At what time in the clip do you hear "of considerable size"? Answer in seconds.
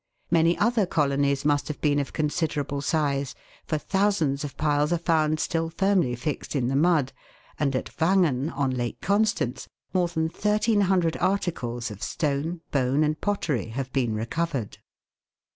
1.99-3.35